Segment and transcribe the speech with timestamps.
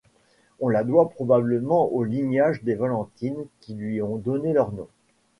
[0.59, 4.87] On la doit probablement au lignage des Valentine qui lui ont donné leur nom.